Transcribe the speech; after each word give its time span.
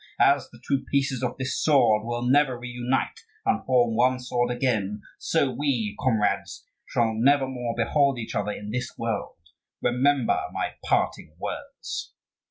As 0.19 0.49
the 0.49 0.59
two 0.67 0.83
pieces 0.89 1.21
of 1.21 1.37
this 1.37 1.55
sword 1.61 2.03
will 2.07 2.23
never 2.23 2.57
reunite 2.57 3.19
and 3.45 3.63
form 3.67 3.95
one 3.95 4.19
sword 4.19 4.49
again, 4.49 5.03
so 5.19 5.51
we, 5.51 5.95
comrades, 5.99 6.65
shall 6.87 7.13
nevermore 7.13 7.75
behold 7.77 8.17
each 8.17 8.33
other 8.33 8.51
in 8.51 8.71
this 8.71 8.95
world. 8.97 9.35
Remember 9.79 10.41
my 10.51 10.71
parting 10.83 11.35
words." 11.37 12.13